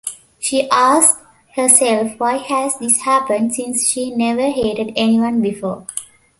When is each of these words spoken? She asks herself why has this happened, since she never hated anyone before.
She 0.39 0.67
asks 0.71 1.21
herself 1.53 2.13
why 2.19 2.37
has 2.37 2.75
this 2.79 3.01
happened, 3.01 3.53
since 3.53 3.85
she 3.87 4.09
never 4.09 4.49
hated 4.49 4.93
anyone 4.95 5.43
before. 5.43 5.85